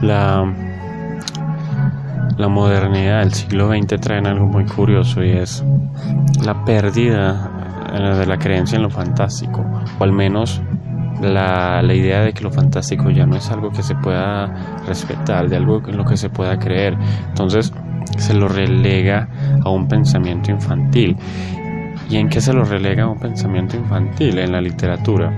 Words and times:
La, 0.00 0.54
la 2.36 2.48
modernidad 2.48 3.20
del 3.20 3.32
siglo 3.32 3.68
XX 3.68 4.00
trae 4.00 4.18
algo 4.18 4.46
muy 4.46 4.64
curioso 4.66 5.24
y 5.24 5.30
es 5.30 5.64
la 6.44 6.64
pérdida 6.64 7.50
de 7.92 8.26
la 8.26 8.38
creencia 8.38 8.76
en 8.76 8.82
lo 8.82 8.90
fantástico, 8.90 9.64
o 9.98 10.04
al 10.04 10.12
menos 10.12 10.62
la, 11.20 11.82
la, 11.82 11.94
idea 11.94 12.22
de 12.22 12.32
que 12.32 12.42
lo 12.42 12.50
fantástico 12.50 13.10
ya 13.10 13.26
no 13.26 13.36
es 13.36 13.50
algo 13.50 13.70
que 13.70 13.82
se 13.82 13.94
pueda 13.94 14.80
respetar, 14.86 15.48
de 15.48 15.56
algo 15.56 15.82
en 15.86 15.96
lo 15.96 16.04
que 16.04 16.16
se 16.16 16.28
pueda 16.28 16.58
creer. 16.58 16.96
Entonces 17.28 17.72
se 18.18 18.34
lo 18.34 18.48
relega 18.48 19.28
a 19.64 19.70
un 19.70 19.88
pensamiento 19.88 20.50
infantil. 20.50 21.16
¿Y 22.08 22.16
en 22.16 22.28
qué 22.28 22.40
se 22.40 22.52
lo 22.52 22.64
relega 22.64 23.04
a 23.04 23.08
un 23.08 23.18
pensamiento 23.18 23.76
infantil? 23.76 24.38
En 24.38 24.52
la 24.52 24.60
literatura. 24.60 25.32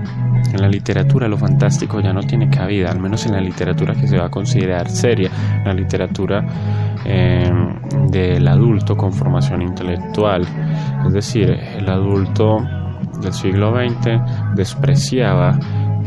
En 0.53 0.61
la 0.61 0.67
literatura 0.67 1.27
lo 1.27 1.37
fantástico 1.37 1.99
ya 1.99 2.13
no 2.13 2.21
tiene 2.21 2.49
cabida, 2.49 2.91
al 2.91 2.99
menos 2.99 3.25
en 3.25 3.33
la 3.33 3.41
literatura 3.41 3.93
que 3.93 4.07
se 4.07 4.17
va 4.17 4.25
a 4.25 4.29
considerar 4.29 4.89
seria, 4.89 5.29
la 5.65 5.73
literatura 5.73 6.45
eh, 7.05 7.51
del 8.09 8.47
adulto 8.47 8.95
con 8.95 9.13
formación 9.13 9.61
intelectual. 9.61 10.45
Es 11.05 11.13
decir, 11.13 11.49
el 11.49 11.89
adulto 11.89 12.59
del 13.21 13.33
siglo 13.33 13.73
XX 13.73 14.55
despreciaba 14.55 15.57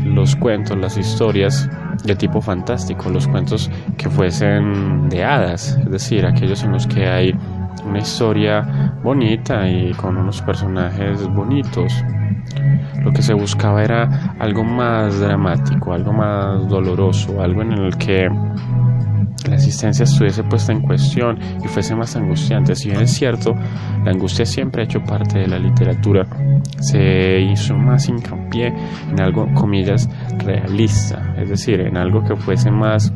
los 0.03 0.35
cuentos, 0.35 0.77
las 0.77 0.97
historias 0.97 1.69
de 2.03 2.15
tipo 2.15 2.41
fantástico, 2.41 3.09
los 3.09 3.27
cuentos 3.27 3.69
que 3.97 4.09
fuesen 4.09 5.09
de 5.09 5.23
hadas, 5.23 5.77
es 5.83 5.91
decir, 5.91 6.25
aquellos 6.25 6.63
en 6.63 6.71
los 6.71 6.87
que 6.87 7.07
hay 7.07 7.35
una 7.85 7.99
historia 7.99 8.95
bonita 9.03 9.67
y 9.67 9.91
con 9.93 10.17
unos 10.17 10.41
personajes 10.41 11.27
bonitos. 11.27 11.93
Lo 13.03 13.11
que 13.11 13.21
se 13.21 13.33
buscaba 13.33 13.83
era 13.83 14.35
algo 14.39 14.63
más 14.63 15.19
dramático, 15.19 15.93
algo 15.93 16.13
más 16.13 16.67
doloroso, 16.67 17.41
algo 17.41 17.61
en 17.61 17.71
el 17.73 17.97
que 17.97 18.29
la 19.47 19.55
existencia 19.55 20.03
estuviese 20.03 20.43
puesta 20.43 20.71
en 20.71 20.81
cuestión 20.81 21.39
y 21.63 21.67
fuese 21.67 21.95
más 21.95 22.15
angustiante. 22.15 22.75
Si 22.75 22.89
bien 22.89 23.01
es 23.01 23.11
cierto, 23.11 23.55
la 24.03 24.11
angustia 24.11 24.45
siempre 24.45 24.81
ha 24.81 24.85
hecho 24.85 25.01
parte 25.03 25.39
de 25.39 25.47
la 25.47 25.57
literatura, 25.57 26.25
se 26.79 27.41
hizo 27.41 27.75
más 27.75 28.07
hincapié 28.07 28.73
en 29.09 29.21
algo, 29.21 29.47
comillas, 29.53 30.09
realista, 30.45 31.33
es 31.37 31.49
decir, 31.49 31.81
en 31.81 31.97
algo 31.97 32.23
que 32.23 32.35
fuese 32.35 32.71
más 32.71 33.11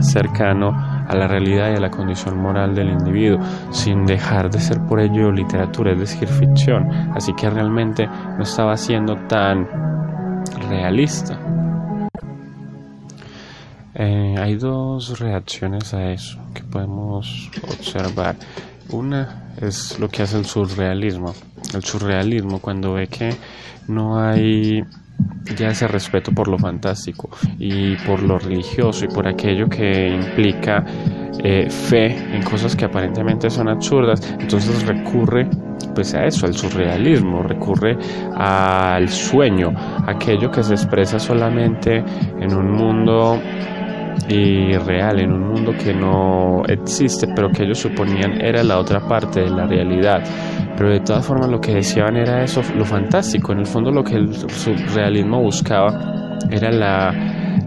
cercano 0.00 0.70
a 1.08 1.14
la 1.16 1.26
realidad 1.26 1.72
y 1.72 1.76
a 1.76 1.80
la 1.80 1.90
condición 1.90 2.40
moral 2.40 2.74
del 2.74 2.90
individuo, 2.90 3.38
sin 3.70 4.04
dejar 4.04 4.50
de 4.50 4.60
ser 4.60 4.80
por 4.86 5.00
ello 5.00 5.32
literatura, 5.32 5.92
es 5.92 6.00
decir, 6.00 6.28
ficción. 6.28 6.88
Así 7.14 7.32
que 7.34 7.48
realmente 7.48 8.06
no 8.06 8.42
estaba 8.42 8.76
siendo 8.76 9.16
tan 9.26 9.66
realista. 10.68 11.38
Eh, 14.00 14.36
hay 14.38 14.54
dos 14.54 15.18
reacciones 15.18 15.92
a 15.92 16.12
eso 16.12 16.38
que 16.54 16.62
podemos 16.62 17.50
observar. 17.64 18.36
Una 18.90 19.50
es 19.60 19.98
lo 19.98 20.08
que 20.08 20.22
hace 20.22 20.38
el 20.38 20.46
surrealismo. 20.46 21.34
El 21.74 21.82
surrealismo 21.82 22.60
cuando 22.60 22.94
ve 22.94 23.08
que 23.08 23.34
no 23.88 24.20
hay 24.20 24.84
ya 25.56 25.70
ese 25.70 25.88
respeto 25.88 26.30
por 26.30 26.46
lo 26.46 26.58
fantástico 26.58 27.28
y 27.58 27.96
por 27.96 28.22
lo 28.22 28.38
religioso 28.38 29.04
y 29.04 29.08
por 29.08 29.26
aquello 29.26 29.68
que 29.68 30.08
implica 30.08 30.84
eh, 31.42 31.68
fe 31.68 32.06
en 32.36 32.42
cosas 32.42 32.76
que 32.76 32.84
aparentemente 32.84 33.50
son 33.50 33.68
absurdas, 33.68 34.20
entonces 34.38 34.86
recurre 34.86 35.48
pues 35.94 36.14
a 36.14 36.24
eso, 36.24 36.46
al 36.46 36.54
surrealismo, 36.54 37.42
recurre 37.42 37.96
al 38.36 39.08
sueño, 39.08 39.72
aquello 40.06 40.50
que 40.50 40.62
se 40.62 40.74
expresa 40.74 41.18
solamente 41.18 42.04
en 42.40 42.54
un 42.54 42.70
mundo 42.70 43.40
irreal, 44.28 45.20
en 45.20 45.32
un 45.32 45.48
mundo 45.48 45.72
que 45.72 45.94
no 45.94 46.62
existe, 46.66 47.26
pero 47.34 47.50
que 47.50 47.64
ellos 47.64 47.78
suponían 47.78 48.40
era 48.40 48.62
la 48.62 48.78
otra 48.78 49.00
parte 49.00 49.40
de 49.40 49.50
la 49.50 49.66
realidad. 49.66 50.22
Pero 50.76 50.90
de 50.90 51.00
todas 51.00 51.26
formas 51.26 51.48
lo 51.48 51.60
que 51.60 51.74
decían 51.74 52.16
era 52.16 52.42
eso, 52.42 52.62
lo 52.76 52.84
fantástico. 52.84 53.52
En 53.52 53.60
el 53.60 53.66
fondo 53.66 53.90
lo 53.90 54.04
que 54.04 54.16
el 54.16 54.34
surrealismo 54.34 55.42
buscaba 55.42 56.38
era 56.50 56.70
la, 56.70 57.12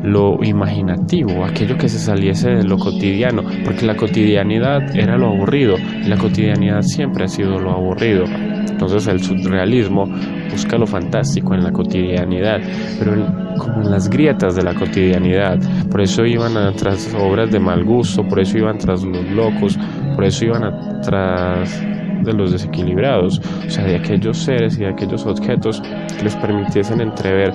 lo 0.03 0.43
imaginativo, 0.43 1.45
aquello 1.45 1.77
que 1.77 1.89
se 1.89 1.99
saliese 1.99 2.49
de 2.49 2.63
lo 2.63 2.77
cotidiano, 2.77 3.43
porque 3.63 3.85
la 3.85 3.95
cotidianidad 3.95 4.95
era 4.95 5.17
lo 5.17 5.27
aburrido 5.27 5.75
y 5.77 6.07
la 6.07 6.17
cotidianidad 6.17 6.81
siempre 6.81 7.25
ha 7.25 7.27
sido 7.27 7.59
lo 7.59 7.71
aburrido. 7.71 8.25
Entonces 8.25 9.07
el 9.07 9.21
surrealismo 9.21 10.05
busca 10.51 10.77
lo 10.77 10.85
fantástico 10.85 11.53
en 11.53 11.63
la 11.63 11.71
cotidianidad, 11.71 12.59
pero 12.99 13.13
como 13.57 13.81
en 13.81 13.91
las 13.91 14.09
grietas 14.09 14.55
de 14.55 14.63
la 14.63 14.73
cotidianidad. 14.73 15.59
Por 15.89 16.01
eso 16.01 16.25
iban 16.25 16.53
tras 16.75 17.13
obras 17.13 17.51
de 17.51 17.59
mal 17.59 17.83
gusto, 17.83 18.27
por 18.27 18.39
eso 18.39 18.57
iban 18.57 18.77
tras 18.77 19.03
los 19.03 19.25
locos, 19.31 19.77
por 20.15 20.25
eso 20.25 20.45
iban 20.45 21.01
tras 21.01 21.81
de 22.23 22.33
los 22.33 22.51
desequilibrados, 22.51 23.41
o 23.65 23.69
sea, 23.69 23.83
de 23.83 23.95
aquellos 23.95 24.37
seres 24.37 24.77
y 24.77 24.81
de 24.81 24.89
aquellos 24.89 25.25
objetos 25.25 25.81
que 26.17 26.23
les 26.23 26.35
permitiesen 26.35 27.01
entrever 27.01 27.51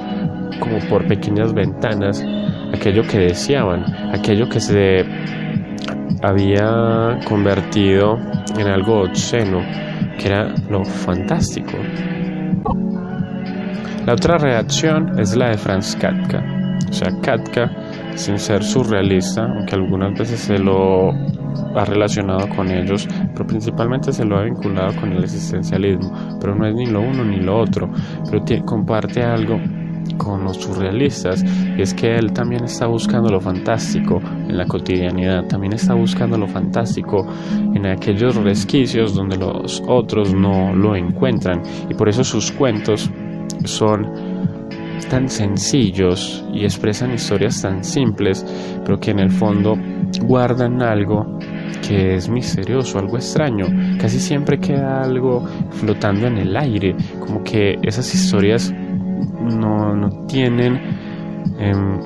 como 0.59 0.79
por 0.89 1.07
pequeñas 1.07 1.53
ventanas 1.53 2.25
aquello 2.75 3.03
que 3.07 3.19
deseaban, 3.19 3.85
aquello 4.13 4.49
que 4.49 4.61
se 4.61 5.05
había 6.23 7.19
convertido 7.25 8.19
en 8.59 8.67
algo 8.67 9.03
obsceno, 9.03 9.61
que 10.19 10.29
era 10.29 10.55
lo 10.71 10.85
fantástico. 10.85 11.73
La 14.07 14.13
otra 14.13 14.39
reacción 14.39 15.19
es 15.19 15.37
la 15.37 15.49
de 15.49 15.59
Franz 15.59 15.97
Katka. 15.97 16.41
O 16.89 16.93
sea, 16.93 17.11
Katka, 17.21 17.69
sin 18.15 18.39
ser 18.39 18.63
surrealista, 18.63 19.43
aunque 19.43 19.75
algunas 19.75 20.17
veces 20.17 20.39
se 20.39 20.59
lo 20.61 21.11
ha 21.11 21.85
relacionado 21.85 22.49
con 22.51 22.71
ellos, 22.71 23.09
pero 23.33 23.45
principalmente 23.49 24.13
se 24.13 24.25
lo 24.25 24.39
ha 24.39 24.45
vinculado 24.45 24.95
con 25.01 25.13
el 25.13 25.25
existencialismo, 25.25 26.39
pero 26.41 26.55
no 26.55 26.69
es 26.69 26.75
ni 26.77 26.87
lo 26.87 27.01
uno 27.01 27.25
ni 27.25 27.41
lo 27.41 27.59
otro, 27.59 27.91
pero 28.31 28.45
comparte 28.65 29.25
algo 29.25 29.59
con 30.17 30.45
los 30.45 30.59
surrealistas 30.59 31.45
y 31.77 31.83
es 31.83 31.93
que 31.93 32.15
él 32.15 32.33
también 32.33 32.63
está 32.63 32.87
buscando 32.87 33.29
lo 33.29 33.41
fantástico 33.41 34.23
en 34.23 34.57
la 34.57 34.67
cotidianidad, 34.67 35.49
también 35.49 35.73
está 35.73 35.95
buscando 35.95 36.39
lo 36.39 36.47
fantástico 36.47 37.27
en 37.75 37.85
aquellos 37.87 38.37
resquicios 38.37 39.17
donde 39.17 39.37
los 39.37 39.83
otros 39.89 40.33
no 40.33 40.73
lo 40.73 40.95
encuentran 40.95 41.61
y 41.91 41.95
por 41.95 42.09
eso 42.09 42.23
sus 42.23 42.53
cuentos 42.53 43.11
son 43.67 44.07
tan 45.11 45.29
sencillos 45.29 46.45
y 46.53 46.65
expresan 46.65 47.15
historias 47.15 47.63
tan 47.63 47.85
simples, 47.85 48.45
pero 48.85 48.99
que 48.99 49.11
en 49.11 49.21
el 49.21 49.31
fondo 49.31 49.77
guardan 50.23 50.83
algo 50.83 51.39
que 51.87 52.17
es 52.17 52.29
misterioso, 52.29 52.99
algo 52.99 53.17
extraño. 53.17 53.67
Casi 54.01 54.19
siempre 54.19 54.59
queda 54.59 55.03
algo 55.03 55.47
flotando 55.71 56.27
en 56.27 56.39
el 56.39 56.57
aire, 56.57 56.97
como 57.21 57.43
que 57.43 57.79
esas 57.83 58.13
historias 58.15 58.73
no, 59.41 59.95
no 59.95 60.27
tienen 60.27 60.81
em, 61.59 62.01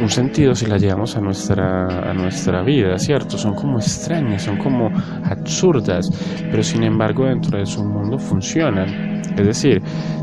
un, 0.00 0.08
sentido 0.08 0.54
si 0.54 0.66
las 0.66 0.80
llevamos 0.80 1.16
a 1.16 1.20
nuestra, 1.20 2.10
a 2.10 2.14
nuestra 2.14 2.62
vida, 2.62 2.96
¿cierto? 2.98 3.36
Son 3.36 3.54
como 3.54 3.78
extrañas, 3.78 4.42
son 4.42 4.56
como 4.56 4.90
absurdas, 5.24 6.08
pero 6.50 6.62
sin 6.62 6.84
embargo 6.84 7.26
dentro 7.26 7.58
de 7.58 7.66
su 7.66 7.84
mundo 7.84 8.18
funcionan. 8.18 9.15
Es 9.36 9.46
decir, 9.46 9.82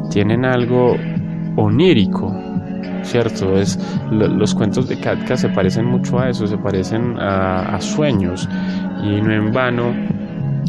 tienen 0.09 0.46
algo 0.46 0.96
onírico, 1.56 2.34
¿cierto? 3.03 3.57
Es, 3.57 3.79
los 4.12 4.56
cuentos 4.56 4.88
de 4.88 5.00
Katka 5.00 5.38
se 5.38 5.50
parecen 5.50 5.85
mucho 5.85 6.19
a 6.19 6.29
eso, 6.29 6.47
se 6.47 6.57
parecen 6.57 7.18
a, 7.19 7.79
sueños 7.79 8.47
y 9.03 9.22
no 9.22 9.34
en 9.34 9.52
vano 9.52 9.93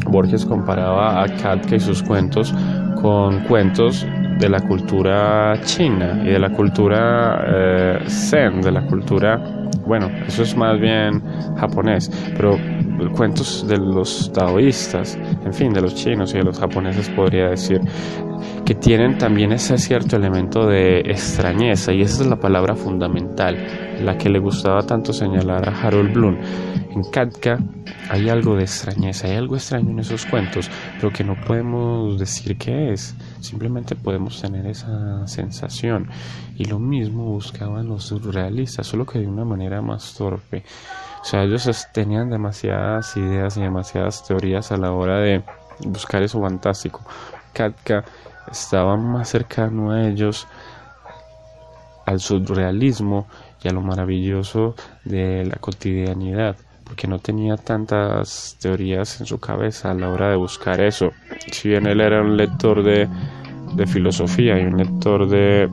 Borges 0.09 0.45
comparaba 0.45 1.23
a 1.23 1.27
Katka 1.27 1.75
y 1.75 1.79
sus 1.79 2.03
cuentos 2.03 2.53
con 3.01 3.39
cuentos 3.41 4.05
de 4.39 4.49
la 4.49 4.59
cultura 4.59 5.59
china 5.63 6.21
y 6.23 6.27
de 6.27 6.39
la 6.39 6.49
cultura 6.49 7.43
eh, 7.47 7.99
zen, 8.07 8.61
de 8.61 8.71
la 8.71 8.85
cultura, 8.85 9.41
bueno, 9.85 10.09
eso 10.27 10.43
es 10.43 10.55
más 10.57 10.79
bien 10.79 11.23
japonés, 11.57 12.11
pero 12.35 12.57
cuentos 13.15 13.67
de 13.67 13.77
los 13.77 14.31
taoístas, 14.33 15.17
en 15.45 15.53
fin, 15.53 15.73
de 15.73 15.81
los 15.81 15.95
chinos 15.95 16.33
y 16.33 16.37
de 16.37 16.43
los 16.43 16.59
japoneses 16.59 17.09
podría 17.09 17.49
decir, 17.49 17.81
que 18.65 18.75
tienen 18.75 19.17
también 19.17 19.51
ese 19.51 19.77
cierto 19.77 20.15
elemento 20.15 20.65
de 20.67 20.99
extrañeza 20.99 21.93
y 21.93 22.01
esa 22.01 22.23
es 22.23 22.29
la 22.29 22.37
palabra 22.37 22.75
fundamental. 22.75 23.57
La 24.01 24.17
que 24.17 24.29
le 24.29 24.39
gustaba 24.39 24.83
tanto 24.83 25.13
señalar 25.13 25.67
a 25.69 25.81
Harold 25.81 26.13
Bloom. 26.13 26.37
En 26.91 27.03
Katka 27.11 27.59
hay 28.09 28.29
algo 28.29 28.55
de 28.55 28.63
extrañeza, 28.63 29.27
hay 29.27 29.35
algo 29.35 29.55
extraño 29.55 29.91
en 29.91 29.99
esos 29.99 30.25
cuentos, 30.25 30.69
pero 30.95 31.11
que 31.11 31.23
no 31.23 31.35
podemos 31.45 32.17
decir 32.17 32.57
qué 32.57 32.93
es, 32.93 33.15
simplemente 33.41 33.95
podemos 33.95 34.41
tener 34.41 34.65
esa 34.67 35.27
sensación. 35.27 36.09
Y 36.55 36.65
lo 36.65 36.79
mismo 36.79 37.25
buscaban 37.25 37.87
los 37.87 38.05
surrealistas, 38.05 38.87
solo 38.87 39.05
que 39.05 39.19
de 39.19 39.27
una 39.27 39.43
manera 39.43 39.81
más 39.81 40.13
torpe. 40.13 40.63
O 41.21 41.25
sea, 41.25 41.43
ellos 41.43 41.87
tenían 41.93 42.29
demasiadas 42.29 43.17
ideas 43.17 43.57
y 43.57 43.61
demasiadas 43.61 44.23
teorías 44.25 44.71
a 44.71 44.77
la 44.77 44.91
hora 44.91 45.19
de 45.19 45.43
buscar 45.85 46.23
eso 46.23 46.39
fantástico. 46.39 47.01
Katka 47.51 48.05
estaba 48.49 48.95
más 48.95 49.29
cercano 49.29 49.91
a 49.91 50.07
ellos, 50.07 50.47
al 52.05 52.19
surrealismo 52.19 53.27
y 53.63 53.67
a 53.67 53.71
lo 53.71 53.81
maravilloso 53.81 54.75
de 55.03 55.45
la 55.45 55.55
cotidianidad, 55.57 56.55
porque 56.83 57.07
no 57.07 57.19
tenía 57.19 57.57
tantas 57.57 58.57
teorías 58.61 59.19
en 59.19 59.25
su 59.25 59.39
cabeza 59.39 59.91
a 59.91 59.93
la 59.93 60.09
hora 60.09 60.29
de 60.29 60.35
buscar 60.35 60.79
eso. 60.81 61.11
Si 61.51 61.69
bien 61.69 61.87
él 61.87 62.01
era 62.01 62.21
un 62.21 62.37
lector 62.37 62.83
de, 62.83 63.07
de 63.75 63.87
filosofía 63.87 64.59
y 64.59 64.65
un 64.65 64.77
lector 64.77 65.27
de, 65.27 65.67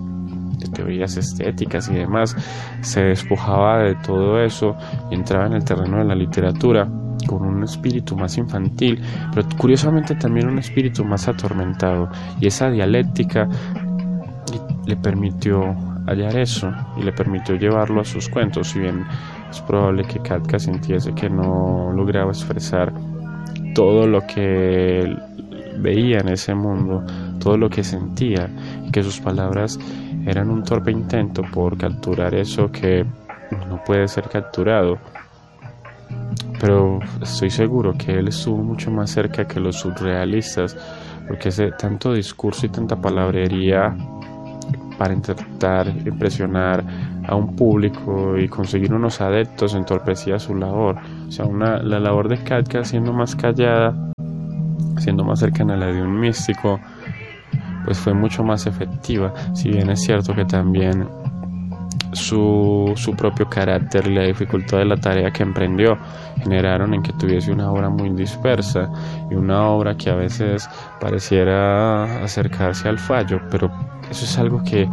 de 0.59 0.69
teorías 0.73 1.17
estéticas 1.17 1.89
y 1.89 1.95
demás, 1.95 2.37
se 2.81 3.03
despojaba 3.03 3.83
de 3.83 3.95
todo 3.97 4.43
eso 4.43 4.77
y 5.11 5.15
entraba 5.15 5.47
en 5.47 5.55
el 5.55 5.65
terreno 5.65 5.99
de 5.99 6.05
la 6.05 6.15
literatura 6.15 6.89
con 7.27 7.43
un 7.43 7.63
espíritu 7.63 8.17
más 8.17 8.37
infantil, 8.39 9.01
pero 9.35 9.47
curiosamente 9.57 10.15
también 10.15 10.49
un 10.49 10.59
espíritu 10.59 11.05
más 11.05 11.29
atormentado. 11.29 12.11
Y 12.41 12.47
esa 12.47 12.71
dialéctica 12.71 13.49
le 14.87 14.97
permitió 14.97 15.77
hallar 16.07 16.37
eso 16.37 16.73
y 16.97 17.03
le 17.03 17.13
permitió 17.13 17.57
llevarlo 17.57 18.01
a 18.01 18.05
sus 18.05 18.29
cuentos, 18.29 18.69
si 18.69 18.81
bien 18.81 19.05
es 19.51 19.61
probable 19.61 20.05
que 20.05 20.21
Katka 20.21 20.59
sintiese 20.59 21.15
que 21.15 21.29
no 21.29 21.93
lograba 21.95 22.31
expresar 22.31 22.93
todo 23.75 24.07
lo 24.07 24.27
que 24.27 25.17
veía 25.79 26.19
en 26.19 26.29
ese 26.29 26.55
mundo, 26.55 27.05
todo 27.39 27.57
lo 27.57 27.69
que 27.69 27.83
sentía, 27.85 28.49
y 28.87 28.91
que 28.91 29.03
sus 29.03 29.21
palabras 29.21 29.79
eran 30.27 30.51
un 30.51 30.63
torpe 30.63 30.91
intento 30.91 31.43
por 31.53 31.77
capturar 31.77 32.35
eso 32.35 32.71
que 32.71 33.05
no 33.69 33.83
puede 33.85 34.09
ser 34.09 34.29
capturado. 34.29 34.99
Pero 36.61 37.01
estoy 37.21 37.51
seguro 37.51 37.95
que 37.99 38.13
él 38.13 38.29
estuvo 38.29 38.59
mucho 38.59 38.91
más 38.91 39.11
cerca 39.11 39.47
que 39.47 39.59
los 39.59 39.77
surrealistas, 39.77 40.77
porque 41.27 41.49
ese 41.49 41.73
tanto 41.73 42.13
discurso 42.13 42.67
y 42.67 42.69
tanta 42.69 43.01
palabrería 43.01 43.97
para 45.03 45.15
intentar 45.15 45.89
impresionar 45.89 46.85
a 47.27 47.35
un 47.35 47.57
público 47.57 48.39
y 48.39 48.47
conseguir 48.47 48.95
unos 48.95 49.21
adeptos 49.21 49.75
entorpecía 49.75 50.39
su 50.39 50.55
labor. 50.55 50.95
O 51.27 51.33
sea, 51.33 51.45
una, 51.45 51.83
la 51.83 51.99
labor 51.99 52.29
de 52.29 52.39
Katka 52.39 52.85
siendo 52.85 53.13
más 53.13 53.35
callada, 53.35 54.13
siendo 54.99 55.25
más 55.25 55.41
cercana 55.41 55.75
a 55.75 55.77
la 55.77 55.87
de 55.87 56.01
un 56.01 56.21
místico, 56.21 56.79
pues 57.85 57.99
fue 57.99 58.15
mucho 58.15 58.45
más 58.45 58.69
efectiva. 58.69 59.35
Si 59.57 59.71
bien 59.71 59.91
es 59.91 60.03
cierto 60.03 60.37
que 60.37 60.45
también 60.45 61.09
su, 62.13 62.93
su, 62.95 63.17
propio 63.17 63.49
carácter 63.49 64.07
y 64.07 64.15
la 64.15 64.23
dificultad 64.23 64.79
de 64.79 64.85
la 64.85 64.99
tarea 64.99 65.33
que 65.33 65.43
emprendió 65.43 65.99
generaron 66.41 66.95
en 66.95 67.03
que 67.03 67.13
tuviese 67.15 67.51
una 67.51 67.73
obra 67.73 67.89
muy 67.89 68.11
dispersa 68.11 68.89
y 69.29 69.35
una 69.35 69.67
obra 69.67 69.97
que 69.97 70.11
a 70.11 70.15
veces 70.15 70.71
pareciera 71.01 72.23
acercarse 72.23 72.89
al 72.89 73.01
fallo, 73.01 73.41
pero 73.51 73.69
eso 74.13 74.27
es 74.27 74.39
algo 74.39 74.63
que 74.63 74.87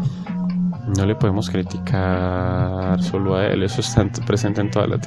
no 0.97 1.05
le 1.05 1.13
podemos 1.13 1.49
criticar 1.49 3.01
solo 3.03 3.35
a 3.35 3.47
él, 3.47 3.63
eso 3.63 3.81
está 3.81 4.07
presente 4.25 4.61
en 4.61 4.71
toda 4.71 4.87
la 4.87 4.97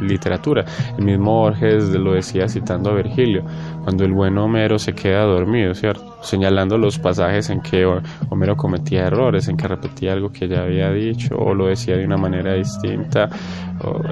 literatura. 0.00 0.64
El 0.96 1.04
mismo 1.04 1.40
Borges 1.40 1.90
lo 1.90 2.14
decía 2.14 2.48
citando 2.48 2.90
a 2.90 2.94
Virgilio, 2.94 3.44
cuando 3.82 4.04
el 4.04 4.12
buen 4.12 4.38
Homero 4.38 4.78
se 4.78 4.94
queda 4.94 5.24
dormido, 5.24 5.74
¿cierto? 5.74 6.16
Señalando 6.22 6.78
los 6.78 6.98
pasajes 6.98 7.50
en 7.50 7.60
que 7.60 7.84
Homero 8.30 8.56
cometía 8.56 9.08
errores, 9.08 9.48
en 9.48 9.56
que 9.56 9.66
repetía 9.68 10.12
algo 10.12 10.30
que 10.30 10.48
ya 10.48 10.62
había 10.62 10.90
dicho 10.92 11.36
o 11.36 11.52
lo 11.52 11.66
decía 11.66 11.96
de 11.96 12.06
una 12.06 12.16
manera 12.16 12.54
distinta, 12.54 13.28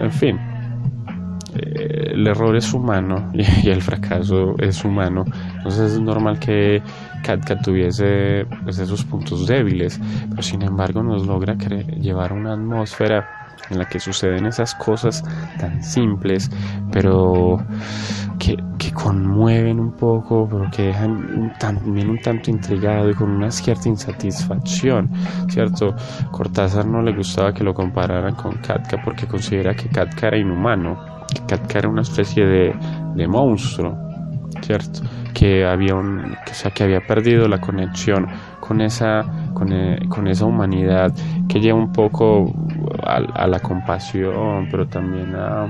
en 0.01 0.13
fin. 0.13 0.54
El 1.85 2.27
error 2.27 2.57
es 2.57 2.73
humano 2.73 3.31
y 3.33 3.69
el 3.69 3.83
fracaso 3.83 4.55
es 4.59 4.85
humano, 4.85 5.25
entonces 5.57 5.93
es 5.93 6.01
normal 6.01 6.39
que 6.39 6.83
Katka 7.23 7.61
tuviese 7.61 8.47
pues, 8.65 8.79
esos 8.79 9.05
puntos 9.05 9.47
débiles, 9.47 10.01
pero 10.31 10.43
sin 10.43 10.63
embargo 10.63 11.03
nos 11.03 11.27
logra 11.27 11.55
llevar 11.55 12.33
una 12.33 12.53
atmósfera 12.53 13.45
en 13.71 13.79
la 13.79 13.87
que 13.87 14.01
suceden 14.01 14.47
esas 14.47 14.75
cosas 14.75 15.25
tan 15.59 15.83
simples, 15.83 16.51
pero 16.93 17.65
que, 18.39 18.63
conmueven 18.93 19.81
un 19.81 19.93
poco, 19.93 20.49
pero 20.49 20.71
que 20.71 20.83
dejan 20.83 21.53
también 21.59 22.11
un 22.11 22.21
tanto 22.21 22.51
intrigado 22.51 23.11
y 23.11 23.15
con 23.15 23.29
una 23.29 23.51
cierta 23.51 23.89
insatisfacción, 23.89 25.11
¿cierto? 25.49 25.97
Cortázar 26.31 26.87
no 26.87 27.03
le 27.03 27.13
gustaba 27.13 27.53
que 27.53 27.65
lo 27.65 27.75
compararan 27.75 28.35
con 28.35 28.55
Katka 28.59 29.03
porque 29.03 29.27
considera 29.27 29.75
que 29.75 29.89
Katka 29.89 30.29
era 30.29 30.39
inhumano, 30.39 31.14
que 31.35 31.43
Katka 31.47 31.81
era 31.81 31.89
una 31.89 32.03
especie 32.03 32.47
de, 32.47 32.75
de 33.15 33.29
monstruo, 33.29 33.97
¿cierto? 34.63 35.01
que 35.35 35.67
había 35.67 35.95
un, 35.95 36.37
que, 36.47 36.55
sea, 36.55 36.71
que 36.71 36.85
había 36.85 37.01
perdido 37.01 37.47
la 37.49 37.61
conexión 37.61 38.27
con 38.61 38.81
esa, 38.81 39.51
con, 39.53 39.73
eh, 39.73 39.99
con 40.09 40.27
esa 40.29 40.47
humanidad 40.47 41.13
que 41.49 41.61
lleva 41.61 41.79
un 41.79 41.93
poco 41.93 42.55
a, 43.03 43.47
la 43.47 43.59
compasión, 43.59 44.69
pero 44.71 44.87
también 44.87 45.35
a, 45.35 45.65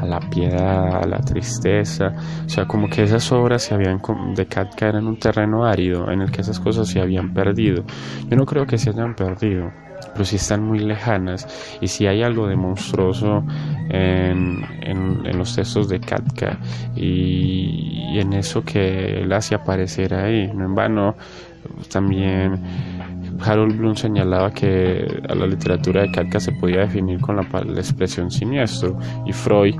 a, 0.00 0.06
la 0.06 0.20
piedad, 0.20 1.02
a 1.02 1.06
la 1.06 1.18
tristeza. 1.18 2.12
O 2.44 2.48
sea, 2.48 2.66
como 2.66 2.88
que 2.88 3.02
esas 3.02 3.32
obras 3.32 3.62
se 3.62 3.74
habían 3.74 4.00
de 4.36 4.46
Katka 4.46 4.88
eran 4.88 5.06
un 5.06 5.18
terreno 5.18 5.64
árido 5.64 6.10
en 6.12 6.20
el 6.20 6.30
que 6.30 6.42
esas 6.42 6.60
cosas 6.60 6.86
se 6.86 7.00
habían 7.00 7.32
perdido. 7.32 7.82
Yo 8.28 8.36
no 8.36 8.44
creo 8.44 8.66
que 8.66 8.78
se 8.78 8.90
hayan 8.90 9.16
perdido 9.16 9.72
pero 10.12 10.24
si 10.24 10.36
están 10.36 10.62
muy 10.62 10.78
lejanas 10.78 11.46
y 11.80 11.88
si 11.88 12.06
hay 12.06 12.22
algo 12.22 12.46
de 12.46 12.56
monstruoso 12.56 13.44
en, 13.88 14.64
en, 14.82 15.38
los 15.38 15.54
textos 15.54 15.88
de 15.88 16.00
Katka 16.00 16.58
y, 16.96 18.18
en 18.18 18.32
eso 18.32 18.64
que 18.64 19.22
él 19.22 19.32
hace 19.32 19.54
aparecer 19.54 20.14
ahí, 20.14 20.50
no 20.54 20.64
en 20.64 20.74
vano 20.74 21.16
también 21.90 22.60
Harold 23.40 23.76
Bloom 23.76 23.96
señalaba 23.96 24.52
que 24.52 25.22
a 25.28 25.34
la 25.34 25.46
literatura 25.46 26.02
de 26.02 26.12
Katka 26.12 26.38
se 26.38 26.52
podía 26.52 26.80
definir 26.80 27.20
con 27.20 27.36
la 27.36 27.42
expresión 27.76 28.30
siniestro 28.30 28.98
y 29.26 29.32
Freud 29.32 29.74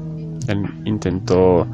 intentó 0.84 1.66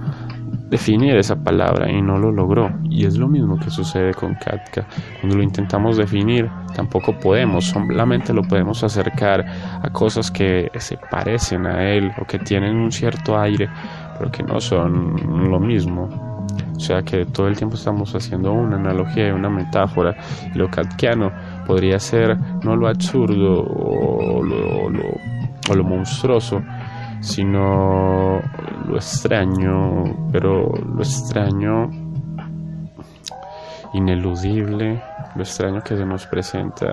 definir 0.70 1.16
esa 1.16 1.36
palabra 1.36 1.90
y 1.90 2.00
no 2.00 2.16
lo 2.16 2.30
logró. 2.30 2.70
Y 2.88 3.04
es 3.04 3.18
lo 3.18 3.28
mismo 3.28 3.58
que 3.58 3.70
sucede 3.70 4.14
con 4.14 4.34
Katka. 4.34 4.86
Cuando 5.20 5.36
lo 5.36 5.42
intentamos 5.42 5.96
definir, 5.96 6.48
tampoco 6.74 7.18
podemos, 7.18 7.66
solamente 7.66 8.32
lo 8.32 8.42
podemos 8.42 8.82
acercar 8.84 9.44
a 9.82 9.90
cosas 9.90 10.30
que 10.30 10.70
se 10.78 10.96
parecen 10.96 11.66
a 11.66 11.90
él 11.90 12.12
o 12.20 12.24
que 12.24 12.38
tienen 12.38 12.76
un 12.76 12.92
cierto 12.92 13.38
aire, 13.38 13.68
pero 14.16 14.30
que 14.30 14.42
no 14.42 14.60
son 14.60 15.50
lo 15.50 15.58
mismo. 15.58 16.08
O 16.76 16.80
sea 16.80 17.02
que 17.02 17.26
todo 17.26 17.48
el 17.48 17.56
tiempo 17.56 17.74
estamos 17.74 18.14
haciendo 18.14 18.52
una 18.52 18.76
analogía, 18.76 19.34
una 19.34 19.50
metáfora. 19.50 20.16
Y 20.54 20.56
lo 20.56 20.70
katkiano 20.70 21.30
podría 21.66 21.98
ser 21.98 22.38
no 22.64 22.76
lo 22.76 22.88
absurdo 22.88 23.64
o 23.64 24.42
lo, 24.42 24.88
o 25.68 25.74
lo 25.74 25.84
monstruoso, 25.84 26.62
sino 27.20 28.40
lo 28.90 28.96
extraño, 28.96 30.28
pero 30.32 30.72
lo 30.74 31.02
extraño 31.02 31.88
ineludible, 33.92 35.00
lo 35.34 35.42
extraño 35.42 35.80
que 35.82 35.96
se 35.96 36.04
nos 36.04 36.26
presenta 36.26 36.88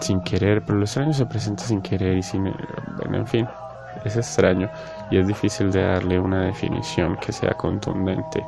sin 0.00 0.20
querer, 0.20 0.62
pero 0.64 0.78
lo 0.78 0.84
extraño 0.84 1.12
se 1.12 1.26
presenta 1.26 1.64
sin 1.64 1.80
querer 1.80 2.18
y 2.18 2.22
sin, 2.22 2.44
bueno, 2.96 3.16
en 3.16 3.26
fin, 3.26 3.48
es 4.04 4.16
extraño 4.16 4.68
y 5.10 5.18
es 5.18 5.26
difícil 5.26 5.72
de 5.72 5.82
darle 5.82 6.18
una 6.18 6.42
definición 6.42 7.16
que 7.16 7.32
sea 7.32 7.54
contundente, 7.54 8.44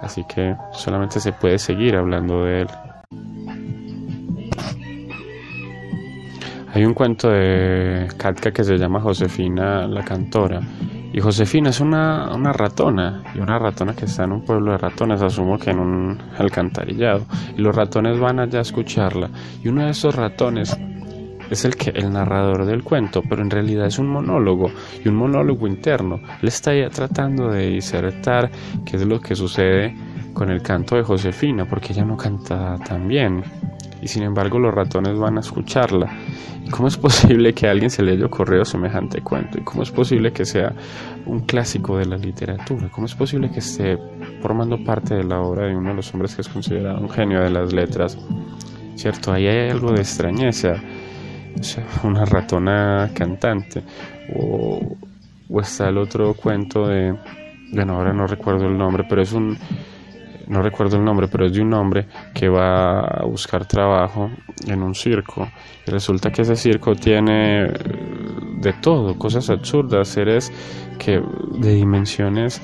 así 0.00 0.24
que 0.24 0.56
solamente 0.72 1.20
se 1.20 1.32
puede 1.32 1.58
seguir 1.58 1.96
hablando 1.96 2.44
de 2.44 2.62
él. 2.62 2.68
Hay 6.78 6.84
un 6.84 6.94
cuento 6.94 7.28
de 7.28 8.06
Katka 8.16 8.52
que 8.52 8.62
se 8.62 8.78
llama 8.78 9.00
Josefina 9.00 9.88
la 9.88 10.04
cantora. 10.04 10.60
Y 11.12 11.18
Josefina 11.18 11.70
es 11.70 11.80
una, 11.80 12.32
una, 12.32 12.52
ratona, 12.52 13.24
y 13.34 13.40
una 13.40 13.58
ratona 13.58 13.96
que 13.96 14.04
está 14.04 14.22
en 14.22 14.30
un 14.30 14.44
pueblo 14.44 14.70
de 14.70 14.78
ratones, 14.78 15.20
asumo 15.20 15.58
que 15.58 15.70
en 15.70 15.80
un 15.80 16.22
alcantarillado. 16.38 17.26
Y 17.56 17.62
los 17.62 17.74
ratones 17.74 18.20
van 18.20 18.38
allá 18.38 18.60
a 18.60 18.62
escucharla. 18.62 19.28
Y 19.60 19.66
uno 19.66 19.86
de 19.86 19.90
esos 19.90 20.14
ratones 20.14 20.78
es 21.50 21.64
el 21.64 21.74
que 21.74 21.90
el 21.90 22.12
narrador 22.12 22.64
del 22.64 22.84
cuento, 22.84 23.22
pero 23.28 23.42
en 23.42 23.50
realidad 23.50 23.86
es 23.86 23.98
un 23.98 24.06
monólogo 24.06 24.70
y 25.04 25.08
un 25.08 25.16
monólogo 25.16 25.66
interno. 25.66 26.20
Él 26.40 26.46
está 26.46 26.72
ya 26.76 26.90
tratando 26.90 27.48
de 27.48 27.70
disertar 27.70 28.52
qué 28.86 28.98
es 28.98 29.04
lo 29.04 29.20
que 29.20 29.34
sucede 29.34 29.96
con 30.32 30.48
el 30.48 30.62
canto 30.62 30.94
de 30.94 31.02
Josefina, 31.02 31.64
porque 31.64 31.92
ella 31.92 32.04
no 32.04 32.16
canta 32.16 32.76
tan 32.86 33.08
bien. 33.08 33.42
Y 34.00 34.08
sin 34.08 34.22
embargo 34.22 34.58
los 34.58 34.74
ratones 34.74 35.18
van 35.18 35.36
a 35.36 35.40
escucharla. 35.40 36.10
¿Y 36.64 36.70
cómo 36.70 36.88
es 36.88 36.96
posible 36.96 37.52
que 37.54 37.66
alguien 37.66 37.90
se 37.90 38.02
le 38.02 38.12
haya 38.12 38.26
ocurrido 38.26 38.64
semejante 38.64 39.22
cuento? 39.22 39.58
¿Y 39.58 39.62
cómo 39.62 39.82
es 39.82 39.90
posible 39.90 40.32
que 40.32 40.44
sea 40.44 40.72
un 41.26 41.40
clásico 41.40 41.98
de 41.98 42.06
la 42.06 42.16
literatura? 42.16 42.88
¿Cómo 42.90 43.06
es 43.06 43.14
posible 43.14 43.50
que 43.50 43.60
esté 43.60 43.98
formando 44.40 44.82
parte 44.84 45.14
de 45.14 45.24
la 45.24 45.40
obra 45.40 45.66
de 45.66 45.76
uno 45.76 45.90
de 45.90 45.96
los 45.96 46.12
hombres 46.12 46.34
que 46.34 46.42
es 46.42 46.48
considerado 46.48 47.00
un 47.00 47.08
genio 47.08 47.40
de 47.40 47.50
las 47.50 47.72
letras? 47.72 48.18
¿Cierto? 48.96 49.32
Ahí 49.32 49.46
hay 49.46 49.70
algo 49.70 49.92
de 49.92 50.00
extrañeza. 50.00 50.74
O 51.58 51.62
sea, 51.62 51.86
una 52.04 52.24
ratona 52.24 53.10
cantante. 53.14 53.82
O, 54.36 54.96
o 55.48 55.60
está 55.60 55.88
el 55.88 55.98
otro 55.98 56.34
cuento 56.34 56.86
de... 56.86 57.14
Bueno, 57.72 57.94
ahora 57.94 58.12
no 58.12 58.26
recuerdo 58.26 58.66
el 58.66 58.76
nombre, 58.76 59.04
pero 59.08 59.22
es 59.22 59.32
un 59.32 59.56
no 60.48 60.62
recuerdo 60.62 60.96
el 60.96 61.04
nombre, 61.04 61.28
pero 61.28 61.46
es 61.46 61.52
de 61.52 61.60
un 61.60 61.72
hombre 61.74 62.06
que 62.34 62.48
va 62.48 63.00
a 63.00 63.24
buscar 63.24 63.66
trabajo 63.66 64.30
en 64.66 64.82
un 64.82 64.94
circo. 64.94 65.48
Y 65.86 65.90
resulta 65.90 66.30
que 66.30 66.42
ese 66.42 66.56
circo 66.56 66.94
tiene 66.94 67.64
eh, 67.64 67.72
de 68.60 68.72
todo, 68.74 69.16
cosas 69.16 69.50
absurdas, 69.50 70.08
seres 70.08 70.52
que 70.98 71.22
de 71.58 71.74
dimensiones 71.74 72.60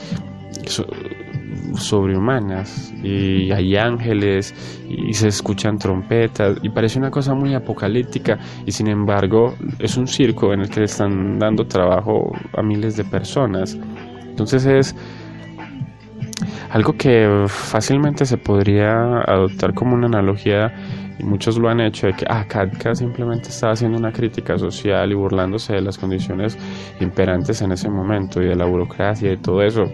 sobrehumanas. 1.76 2.92
Y 3.02 3.50
hay 3.52 3.76
ángeles 3.76 4.54
y 4.88 5.12
se 5.12 5.28
escuchan 5.28 5.78
trompetas 5.78 6.58
y 6.62 6.70
parece 6.70 6.98
una 6.98 7.10
cosa 7.10 7.34
muy 7.34 7.54
apocalíptica. 7.54 8.38
Y 8.64 8.72
sin 8.72 8.88
embargo 8.88 9.54
es 9.78 9.96
un 9.96 10.06
circo 10.06 10.52
en 10.52 10.60
el 10.60 10.70
que 10.70 10.84
están 10.84 11.38
dando 11.38 11.66
trabajo 11.66 12.32
a 12.56 12.62
miles 12.62 12.96
de 12.96 13.04
personas. 13.04 13.76
Entonces 14.26 14.64
es 14.66 14.96
algo 16.74 16.96
que 16.96 17.44
fácilmente 17.46 18.26
se 18.26 18.36
podría 18.36 19.20
adoptar 19.20 19.74
como 19.74 19.94
una 19.94 20.08
analogía, 20.08 20.74
y 21.20 21.22
muchos 21.22 21.56
lo 21.56 21.68
han 21.68 21.78
hecho, 21.80 22.08
de 22.08 22.14
que 22.14 22.24
ah, 22.28 22.44
Katka 22.48 22.96
simplemente 22.96 23.50
estaba 23.50 23.74
haciendo 23.74 23.96
una 23.96 24.10
crítica 24.10 24.58
social 24.58 25.12
y 25.12 25.14
burlándose 25.14 25.74
de 25.74 25.82
las 25.82 25.96
condiciones 25.96 26.58
imperantes 26.98 27.62
en 27.62 27.70
ese 27.70 27.88
momento 27.88 28.42
y 28.42 28.46
de 28.46 28.56
la 28.56 28.64
burocracia 28.64 29.32
y 29.32 29.36
todo 29.36 29.62
eso, 29.62 29.84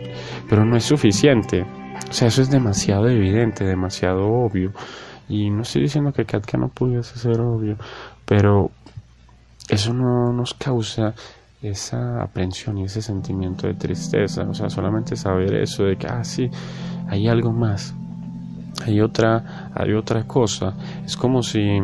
pero 0.49 0.65
no 0.65 0.75
es 0.75 0.85
suficiente. 0.85 1.67
O 2.09 2.13
sea, 2.15 2.29
eso 2.29 2.41
es 2.41 2.51
demasiado 2.51 3.11
evidente, 3.11 3.67
demasiado 3.67 4.27
obvio. 4.27 4.73
Y 5.29 5.51
no 5.51 5.61
estoy 5.61 5.83
diciendo 5.83 6.15
que 6.15 6.25
Katka 6.25 6.57
no 6.57 6.69
pudiese 6.69 7.19
ser 7.19 7.43
obvio, 7.43 7.77
pero 8.25 8.71
eso 9.69 9.93
no 9.93 10.33
nos 10.33 10.55
causa 10.55 11.13
esa 11.63 12.23
aprensión 12.23 12.79
y 12.79 12.85
ese 12.85 13.03
sentimiento 13.03 13.67
de 13.67 13.75
tristeza, 13.75 14.43
o 14.49 14.55
sea, 14.55 14.71
solamente 14.71 15.17
saber 15.17 15.55
eso 15.55 15.85
de 15.85 15.97
que, 15.97 16.07
ah, 16.07 16.25
sí, 16.25 16.51
hay 17.09 17.29
algo 17.29 17.53
más, 17.53 17.95
hay 18.87 19.01
otra, 19.01 19.71
hay 19.75 19.93
otra 19.93 20.27
cosa, 20.27 20.75
es 21.05 21.17
como 21.17 21.43
si 21.43 21.81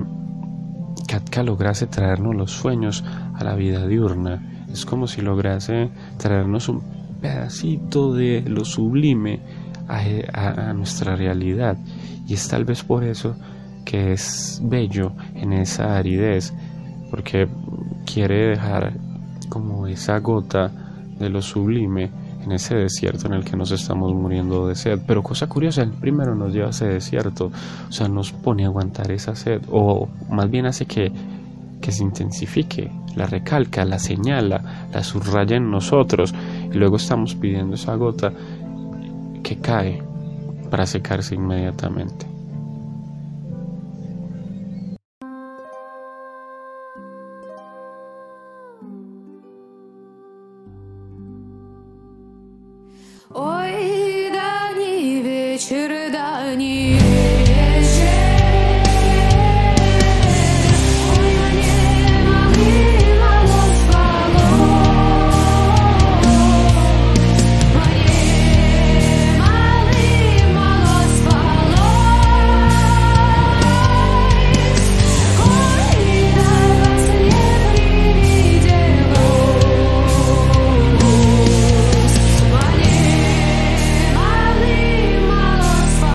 Katka 1.06 1.42
lograse 1.42 1.87
traernos 1.87 2.35
los 2.35 2.52
sueños 2.52 3.04
a 3.35 3.45
la 3.45 3.54
vida 3.54 3.87
diurna, 3.87 4.64
es 4.73 4.87
como 4.87 5.06
si 5.06 5.21
lograse 5.21 5.90
traernos 6.16 6.68
un 6.68 6.83
pedacito 7.21 8.14
de 8.14 8.42
lo 8.47 8.64
sublime 8.64 9.40
a, 9.88 10.71
a 10.71 10.73
nuestra 10.73 11.16
realidad, 11.16 11.76
y 12.26 12.33
es 12.33 12.49
tal 12.49 12.64
vez 12.64 12.83
por 12.83 13.04
eso 13.04 13.37
que 13.85 14.12
es 14.12 14.61
bello 14.64 15.12
en 15.35 15.52
esa 15.52 15.97
aridez, 15.97 16.54
porque 17.11 17.47
quiere 18.04 18.49
dejar 18.49 19.06
como 19.49 19.87
esa 19.87 20.19
gota 20.21 20.71
de 21.19 21.29
lo 21.29 21.43
sublime 21.43 22.11
en 22.45 22.53
ese 22.53 22.76
desierto 22.76 23.26
en 23.26 23.35
el 23.35 23.45
que 23.45 23.57
nos 23.57 23.73
estamos 23.73 24.15
muriendo 24.15 24.69
de 24.69 24.75
sed. 24.76 25.00
Pero 25.07 25.23
cosa 25.23 25.49
curiosa, 25.49 25.83
el 25.83 25.91
primero 25.91 26.35
nos 26.35 26.53
lleva 26.53 26.69
a 26.69 26.71
ese 26.71 26.87
desierto, 26.87 27.50
o 27.88 27.93
sea, 27.93 28.09
nos 28.09 28.33
pone 28.33 28.65
a 28.65 28.69
aguantar 28.69 29.11
esa 29.11 29.35
sed, 29.35 29.62
o 29.71 30.09
más 30.31 30.49
bien 30.49 30.67
hace 30.67 30.87
que, 30.87 31.12
que 31.81 31.93
se 31.93 32.05
intensifique, 32.05 32.91
la 33.17 33.26
recalca, 33.26 33.85
la 33.85 33.99
señala, 33.99 34.88
la 34.93 35.03
subraya 35.03 35.57
en 35.57 35.71
nosotros, 35.71 36.35
y 36.73 36.76
luego 36.76 36.97
estamos 36.97 37.35
pidiendo 37.35 37.75
esa 37.75 37.97
gota 37.97 38.33
que 39.43 39.57
cae 39.59 40.03
para 40.71 40.87
secarse 40.87 41.35
inmediatamente. 41.35 42.36